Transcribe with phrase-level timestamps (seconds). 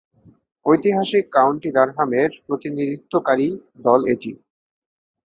[0.65, 3.47] ঐতিহাসিক কাউন্টি ডারহামের প্রতিনিধিত্বকারী
[3.79, 4.31] দল এটি।